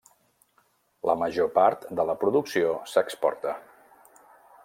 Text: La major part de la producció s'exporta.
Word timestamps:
La 1.09 1.15
major 1.23 1.51
part 1.57 1.85
de 1.99 2.07
la 2.11 2.17
producció 2.25 2.73
s'exporta. 2.95 3.57